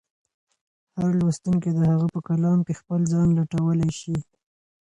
[0.97, 4.17] هر لوستونکی د هغه په کلام کې خپل ځان لټولی شي.